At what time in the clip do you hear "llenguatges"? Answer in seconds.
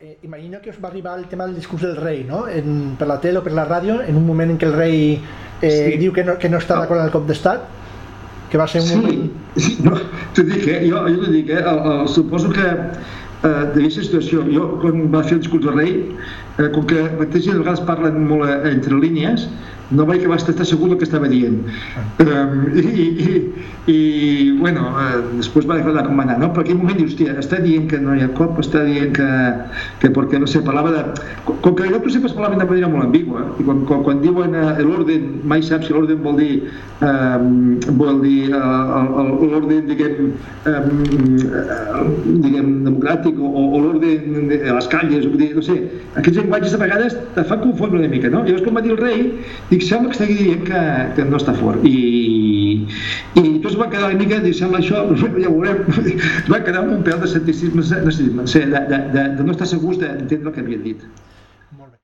46.38-46.76